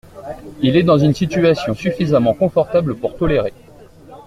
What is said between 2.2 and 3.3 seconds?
confortable pour